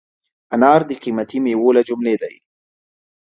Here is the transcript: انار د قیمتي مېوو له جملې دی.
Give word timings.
انار 0.55 0.81
د 0.89 0.91
قیمتي 1.03 1.37
مېوو 1.43 1.75
له 1.77 1.81
جملې 1.89 2.15
دی. 2.21 2.35